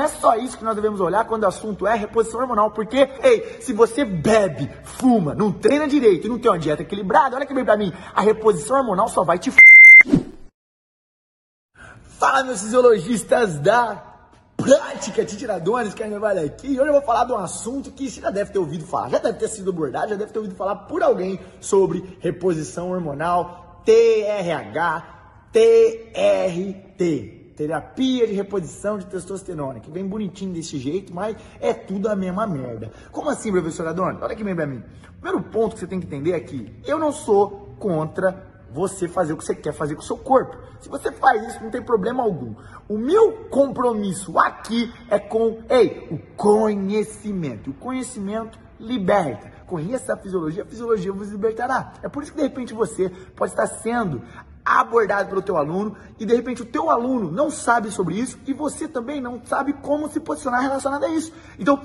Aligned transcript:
é 0.00 0.08
só 0.08 0.36
isso 0.36 0.58
que 0.58 0.64
nós 0.64 0.74
devemos 0.74 1.00
olhar 1.00 1.24
quando 1.24 1.44
o 1.44 1.46
assunto 1.46 1.86
é 1.86 1.94
reposição 1.94 2.40
hormonal, 2.40 2.70
porque, 2.70 3.08
ei, 3.22 3.60
se 3.60 3.72
você 3.72 4.04
bebe, 4.04 4.70
fuma, 4.84 5.34
não 5.34 5.52
treina 5.52 5.86
direito 5.86 6.26
e 6.26 6.30
não 6.30 6.38
tem 6.38 6.50
uma 6.50 6.58
dieta 6.58 6.82
equilibrada, 6.82 7.36
olha 7.36 7.46
que 7.46 7.54
bem 7.54 7.64
pra 7.64 7.76
mim, 7.76 7.92
a 8.14 8.20
reposição 8.20 8.78
hormonal 8.78 9.08
só 9.08 9.22
vai 9.24 9.38
te 9.38 9.50
f... 9.50 9.58
Fala, 12.18 12.44
meus 12.44 12.62
fisiologistas 12.62 13.58
da 13.58 14.02
prática 14.56 15.24
de 15.24 15.36
tiradones 15.36 15.92
que 15.92 16.02
ainda 16.02 16.18
vai 16.18 16.38
aqui. 16.44 16.80
Hoje 16.80 16.88
eu 16.88 16.92
vou 16.92 17.02
falar 17.02 17.24
de 17.24 17.32
um 17.32 17.36
assunto 17.36 17.90
que 17.90 18.10
você 18.10 18.22
já 18.22 18.30
deve 18.30 18.50
ter 18.50 18.58
ouvido 18.58 18.86
falar, 18.86 19.10
já 19.10 19.18
deve 19.18 19.38
ter 19.38 19.48
sido 19.48 19.70
abordado, 19.70 20.08
já 20.08 20.16
deve 20.16 20.32
ter 20.32 20.38
ouvido 20.38 20.56
falar 20.56 20.76
por 20.76 21.02
alguém 21.02 21.38
sobre 21.60 22.18
reposição 22.20 22.90
hormonal, 22.90 23.82
TRH, 23.84 25.04
TRT 25.52 27.35
terapia 27.56 28.26
de 28.26 28.34
reposição 28.34 28.98
de 28.98 29.06
testosterona, 29.06 29.80
que 29.80 29.90
vem 29.90 30.06
bonitinho 30.06 30.52
desse 30.52 30.78
jeito, 30.78 31.12
mas 31.14 31.36
é 31.60 31.72
tudo 31.72 32.08
a 32.08 32.14
mesma 32.14 32.46
merda. 32.46 32.90
Como 33.10 33.30
assim, 33.30 33.50
professor 33.50 33.86
Adorno? 33.88 34.20
Olha 34.22 34.32
aqui 34.32 34.44
bem 34.44 34.54
pra 34.54 34.66
mim. 34.66 34.82
O 35.18 35.20
primeiro 35.20 35.42
ponto 35.50 35.74
que 35.74 35.80
você 35.80 35.86
tem 35.86 35.98
que 35.98 36.06
entender 36.06 36.32
é 36.32 36.40
que 36.40 36.72
eu 36.86 36.98
não 36.98 37.10
sou 37.10 37.74
contra 37.78 38.54
você 38.70 39.08
fazer 39.08 39.32
o 39.32 39.36
que 39.38 39.44
você 39.44 39.54
quer 39.54 39.72
fazer 39.72 39.94
com 39.94 40.02
o 40.02 40.04
seu 40.04 40.18
corpo. 40.18 40.56
Se 40.80 40.88
você 40.88 41.10
faz 41.10 41.42
isso, 41.48 41.64
não 41.64 41.70
tem 41.70 41.82
problema 41.82 42.22
algum. 42.22 42.54
O 42.88 42.98
meu 42.98 43.32
compromisso 43.48 44.38
aqui 44.38 44.92
é 45.08 45.18
com, 45.18 45.62
ei, 45.70 46.06
o 46.10 46.18
conhecimento. 46.36 47.70
O 47.70 47.74
conhecimento 47.74 48.58
liberta. 48.78 49.50
Conheça 49.66 50.12
a 50.12 50.16
fisiologia, 50.16 50.62
a 50.62 50.66
fisiologia 50.66 51.12
vos 51.12 51.30
libertará. 51.30 51.94
É 52.02 52.08
por 52.08 52.22
isso 52.22 52.32
que 52.32 52.38
de 52.38 52.44
repente 52.44 52.74
você 52.74 53.08
pode 53.34 53.52
estar 53.52 53.66
sendo 53.66 54.22
abordado 54.66 55.28
pelo 55.28 55.40
teu 55.40 55.56
aluno 55.56 55.96
e 56.18 56.26
de 56.26 56.34
repente 56.34 56.62
o 56.62 56.64
teu 56.64 56.90
aluno 56.90 57.30
não 57.30 57.48
sabe 57.48 57.90
sobre 57.92 58.18
isso 58.18 58.36
e 58.46 58.52
você 58.52 58.88
também 58.88 59.20
não 59.20 59.40
sabe 59.44 59.72
como 59.74 60.08
se 60.08 60.18
posicionar 60.18 60.60
relacionado 60.60 61.04
a 61.04 61.08
isso. 61.08 61.32
Então, 61.56 61.80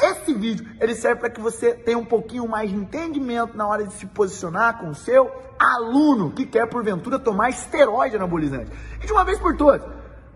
esse 0.00 0.32
vídeo 0.32 0.66
ele 0.80 0.94
serve 0.94 1.20
para 1.20 1.30
que 1.30 1.40
você 1.40 1.74
tenha 1.74 1.98
um 1.98 2.04
pouquinho 2.04 2.48
mais 2.48 2.70
de 2.70 2.76
entendimento 2.76 3.56
na 3.56 3.66
hora 3.66 3.84
de 3.84 3.92
se 3.94 4.06
posicionar 4.06 4.78
com 4.78 4.90
o 4.90 4.94
seu 4.94 5.30
aluno 5.58 6.30
que 6.30 6.46
quer 6.46 6.66
porventura 6.68 7.18
tomar 7.18 7.50
esteroide 7.50 8.16
anabolizante. 8.16 8.70
E 9.02 9.06
de 9.06 9.12
uma 9.12 9.24
vez 9.24 9.38
por 9.38 9.56
todas, 9.56 9.82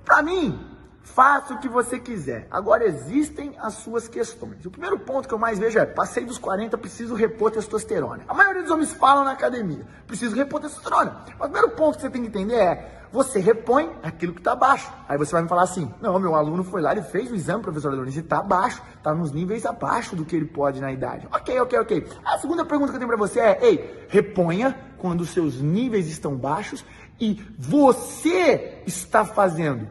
para 0.05 0.21
mim, 0.21 0.74
Faça 1.05 1.53
o 1.53 1.59
que 1.59 1.69
você 1.69 2.01
quiser. 2.01 2.49
Agora 2.51 2.85
existem 2.85 3.55
as 3.59 3.75
suas 3.75 4.09
questões. 4.09 4.65
O 4.65 4.71
primeiro 4.71 4.99
ponto 4.99 5.29
que 5.29 5.35
eu 5.35 5.39
mais 5.39 5.59
vejo 5.59 5.79
é: 5.79 5.85
passei 5.85 6.25
dos 6.25 6.39
40, 6.39 6.77
preciso 6.79 7.15
repor 7.15 7.51
testosterona. 7.51 8.25
A 8.27 8.35
maioria 8.35 8.63
dos 8.63 8.71
homens 8.71 8.93
falam 8.95 9.23
na 9.23 9.33
academia: 9.33 9.87
preciso 10.07 10.35
repor 10.35 10.61
testosterona. 10.61 11.25
Mas 11.27 11.49
o 11.49 11.53
primeiro 11.53 11.71
ponto 11.71 11.97
que 11.97 12.03
você 12.03 12.11
tem 12.11 12.23
que 12.23 12.29
entender 12.29 12.57
é: 12.57 13.03
você 13.13 13.39
repõe 13.39 13.93
aquilo 14.03 14.33
que 14.33 14.41
está 14.41 14.57
baixo. 14.57 14.91
Aí 15.07 15.19
você 15.19 15.31
vai 15.31 15.43
me 15.43 15.49
falar 15.49 15.65
assim: 15.65 15.93
não, 16.01 16.19
meu 16.19 16.35
aluno 16.35 16.65
foi 16.65 16.81
lá 16.81 16.95
e 16.95 17.03
fez 17.03 17.31
o 17.31 17.35
exame, 17.35 17.63
professor 17.63 17.93
Adonis, 17.93 18.17
e 18.17 18.21
está 18.21 18.39
abaixo, 18.39 18.83
está 18.97 19.15
nos 19.15 19.31
níveis 19.31 19.67
abaixo 19.67 20.17
do 20.17 20.25
que 20.25 20.35
ele 20.35 20.47
pode 20.47 20.81
na 20.81 20.91
idade. 20.91 21.29
Ok, 21.31 21.61
ok, 21.61 21.79
ok. 21.81 22.09
A 22.25 22.39
segunda 22.39 22.65
pergunta 22.65 22.91
que 22.91 22.97
eu 22.97 23.01
tenho 23.01 23.09
para 23.09 23.19
você 23.19 23.41
é: 23.41 23.59
ei, 23.63 24.07
reponha 24.09 24.75
quando 24.97 25.21
os 25.21 25.31
seus 25.31 25.61
níveis 25.61 26.09
estão 26.09 26.35
baixos 26.35 26.83
e 27.21 27.45
você 27.59 28.83
está 28.87 29.25
fazendo 29.25 29.87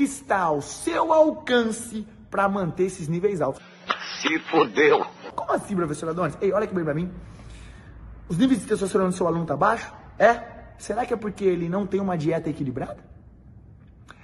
que 0.00 0.04
está 0.04 0.38
ao 0.38 0.62
seu 0.62 1.12
alcance 1.12 2.06
para 2.30 2.48
manter 2.48 2.84
esses 2.84 3.06
níveis 3.06 3.42
altos. 3.42 3.62
Se 4.22 4.38
fodeu. 4.50 5.04
Como 5.36 5.52
assim, 5.52 5.76
professor 5.76 6.08
Adonis? 6.08 6.38
Ei, 6.40 6.50
olha 6.54 6.66
que 6.66 6.74
bem 6.74 6.82
para 6.82 6.94
mim. 6.94 7.12
Os 8.26 8.38
níveis 8.38 8.62
de 8.62 8.66
testosterona 8.66 9.10
do 9.10 9.14
seu 9.14 9.26
aluno 9.26 9.44
tá 9.44 9.54
baixo? 9.58 9.92
É? 10.18 10.40
Será 10.78 11.04
que 11.04 11.12
é 11.12 11.18
porque 11.18 11.44
ele 11.44 11.68
não 11.68 11.86
tem 11.86 12.00
uma 12.00 12.16
dieta 12.16 12.48
equilibrada? 12.48 12.96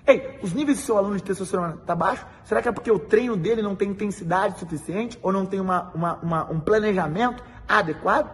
Ei, 0.07 0.39
os 0.43 0.55
níveis 0.55 0.79
do 0.79 0.83
seu 0.83 0.97
aluno 0.97 1.15
de 1.15 1.23
testosterona 1.23 1.77
tá 1.85 1.95
baixo? 1.95 2.25
Será 2.43 2.63
que 2.63 2.69
é 2.69 2.73
porque 2.73 2.91
o 2.91 2.99
treino 2.99 3.37
dele 3.37 3.61
não 3.61 3.77
tem 3.77 3.91
intensidade 3.91 4.59
suficiente 4.59 5.19
ou 5.21 5.31
não 5.31 5.45
tem 5.45 5.61
uma, 5.61 5.91
uma, 5.95 6.15
uma 6.23 6.51
um 6.51 6.59
planejamento 6.59 7.45
adequado? 7.69 8.31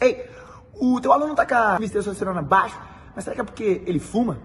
Ei, 0.00 0.26
o 0.80 0.98
teu 1.02 1.12
aluno 1.12 1.34
tá 1.34 1.44
com 1.44 1.54
a 1.54 1.76
testosterona 1.76 2.40
baixo, 2.40 2.80
mas 3.14 3.24
será 3.24 3.36
que 3.36 3.42
é 3.42 3.44
porque 3.44 3.82
ele 3.84 3.98
fuma? 3.98 4.38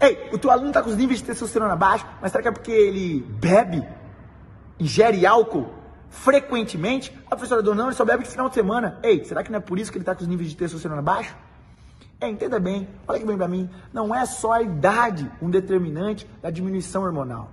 Ei, 0.00 0.28
o 0.32 0.38
teu 0.38 0.50
aluno 0.50 0.68
está 0.68 0.82
com 0.82 0.90
os 0.90 0.96
níveis 0.96 1.20
de 1.20 1.26
testosterona 1.26 1.74
baixos, 1.74 2.06
mas 2.20 2.30
será 2.30 2.42
que 2.42 2.48
é 2.48 2.52
porque 2.52 2.70
ele 2.70 3.20
bebe, 3.40 3.86
ingere 4.78 5.26
álcool 5.26 5.72
frequentemente? 6.10 7.16
A 7.26 7.30
professora 7.30 7.62
do 7.62 7.74
não, 7.74 7.86
ele 7.86 7.94
só 7.94 8.04
bebe 8.04 8.24
de 8.24 8.30
final 8.30 8.48
de 8.48 8.54
semana. 8.54 8.98
Ei, 9.02 9.24
será 9.24 9.42
que 9.42 9.50
não 9.50 9.58
é 9.58 9.60
por 9.60 9.78
isso 9.78 9.90
que 9.90 9.98
ele 9.98 10.02
está 10.02 10.14
com 10.14 10.22
os 10.22 10.28
níveis 10.28 10.50
de 10.50 10.56
testosterona 10.56 11.00
baixos? 11.00 11.34
É, 12.20 12.28
entenda 12.28 12.58
bem, 12.58 12.88
olha 13.06 13.18
que 13.18 13.26
bem 13.26 13.36
para 13.36 13.48
mim, 13.48 13.68
não 13.92 14.14
é 14.14 14.24
só 14.24 14.52
a 14.52 14.62
idade 14.62 15.30
um 15.40 15.50
determinante 15.50 16.26
da 16.40 16.50
diminuição 16.50 17.02
hormonal. 17.02 17.50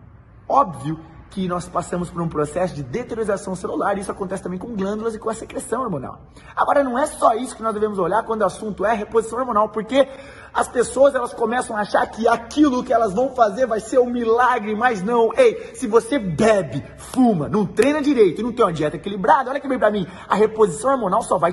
Óbvio 0.48 1.00
que 1.34 1.48
nós 1.48 1.68
passamos 1.68 2.12
por 2.12 2.22
um 2.22 2.30
processo 2.30 2.76
de 2.76 2.84
deteriorização 2.84 3.56
celular, 3.56 3.98
e 3.98 4.02
isso 4.02 4.12
acontece 4.12 4.44
também 4.44 4.60
com 4.60 4.76
glândulas 4.76 5.16
e 5.16 5.20
com 5.20 5.32
a 5.32 5.34
secreção 5.34 5.82
hormonal. 5.82 6.20
Agora, 6.56 6.84
não 6.84 6.98
é 6.98 7.08
só 7.08 7.34
isso 7.34 7.56
que 7.56 7.64
nós 7.64 7.74
devemos 7.74 7.98
olhar 7.98 8.24
quando 8.24 8.42
o 8.42 8.46
assunto 8.46 8.86
é 8.86 8.94
reposição 8.94 9.40
hormonal, 9.40 9.70
porque 9.70 10.08
as 10.54 10.68
pessoas 10.68 11.16
elas 11.16 11.34
começam 11.34 11.76
a 11.76 11.80
achar 11.82 12.06
que 12.06 12.28
aquilo 12.28 12.84
que 12.84 12.94
elas 12.94 13.14
vão 13.14 13.34
fazer 13.34 13.66
vai 13.66 13.80
ser 13.80 13.98
um 13.98 14.06
milagre, 14.06 14.76
mas 14.76 15.02
não. 15.02 15.32
Ei, 15.36 15.74
se 15.74 15.88
você 15.88 16.20
bebe, 16.20 16.86
fuma, 16.98 17.50
não 17.50 17.66
treina 17.66 18.00
direito 18.00 18.42
e 18.42 18.44
não 18.44 18.54
tem 18.54 18.64
uma 18.64 18.72
dieta 18.72 18.98
equilibrada, 18.98 19.50
olha 19.50 19.60
que 19.60 19.68
bem 19.68 19.80
pra 19.80 19.90
mim, 19.90 20.06
a 20.30 20.36
reposição 20.36 20.92
hormonal 20.92 21.24
só 21.24 21.40
vai. 21.40 21.52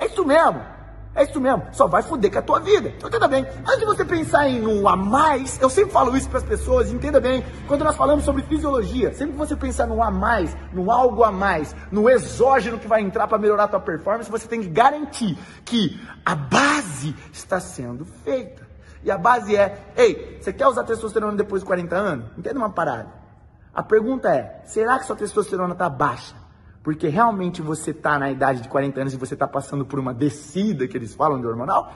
É 0.00 0.06
isso 0.06 0.24
mesmo. 0.24 0.77
É 1.18 1.24
isso 1.24 1.40
mesmo, 1.40 1.66
só 1.72 1.88
vai 1.88 2.00
foder 2.00 2.30
com 2.30 2.38
a 2.38 2.42
tua 2.42 2.60
vida. 2.60 2.90
Então, 2.96 3.08
entenda 3.08 3.26
bem, 3.26 3.44
antes 3.66 3.80
de 3.80 3.84
você 3.84 4.04
pensar 4.04 4.48
em 4.48 4.64
um 4.64 4.86
a 4.86 4.94
mais, 4.94 5.60
eu 5.60 5.68
sempre 5.68 5.90
falo 5.90 6.16
isso 6.16 6.28
para 6.28 6.38
as 6.38 6.44
pessoas, 6.44 6.92
entenda 6.92 7.18
bem, 7.18 7.44
quando 7.66 7.82
nós 7.82 7.96
falamos 7.96 8.24
sobre 8.24 8.44
fisiologia, 8.44 9.12
sempre 9.12 9.32
que 9.32 9.38
você 9.38 9.56
pensar 9.56 9.88
no 9.88 10.00
a 10.00 10.12
mais, 10.12 10.56
no 10.72 10.92
algo 10.92 11.24
a 11.24 11.32
mais, 11.32 11.74
no 11.90 12.08
exógeno 12.08 12.78
que 12.78 12.86
vai 12.86 13.02
entrar 13.02 13.26
para 13.26 13.36
melhorar 13.36 13.64
a 13.64 13.68
tua 13.68 13.80
performance, 13.80 14.30
você 14.30 14.46
tem 14.46 14.60
que 14.60 14.68
garantir 14.68 15.36
que 15.64 16.00
a 16.24 16.36
base 16.36 17.16
está 17.32 17.58
sendo 17.58 18.04
feita. 18.04 18.64
E 19.02 19.10
a 19.10 19.18
base 19.18 19.56
é, 19.56 19.92
ei, 19.96 20.38
você 20.40 20.52
quer 20.52 20.68
usar 20.68 20.84
testosterona 20.84 21.36
depois 21.36 21.62
de 21.62 21.66
40 21.66 21.96
anos? 21.96 22.26
Entenda 22.38 22.60
uma 22.60 22.70
parada. 22.70 23.08
A 23.74 23.82
pergunta 23.82 24.32
é, 24.32 24.62
será 24.66 24.96
que 25.00 25.04
sua 25.04 25.16
testosterona 25.16 25.72
está 25.72 25.90
baixa? 25.90 26.36
Porque 26.82 27.08
realmente 27.08 27.62
você 27.62 27.92
está 27.92 28.18
na 28.18 28.30
idade 28.30 28.60
de 28.60 28.68
40 28.68 29.00
anos 29.00 29.14
e 29.14 29.16
você 29.16 29.34
está 29.34 29.46
passando 29.46 29.84
por 29.86 29.98
uma 29.98 30.12
descida 30.12 30.86
que 30.86 30.96
eles 30.96 31.14
falam 31.14 31.40
de 31.40 31.46
hormonal? 31.46 31.92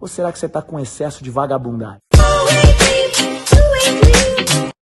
Ou 0.00 0.08
será 0.08 0.32
que 0.32 0.38
você 0.38 0.46
está 0.46 0.60
com 0.60 0.80
excesso 0.80 1.22
de 1.22 1.30
vagabundagem? 1.30 2.01